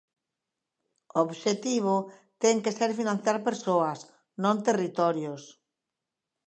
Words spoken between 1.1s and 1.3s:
O